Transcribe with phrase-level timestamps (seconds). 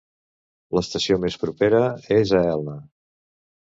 [0.77, 1.85] L'estació més propera
[2.19, 2.79] és a Elna.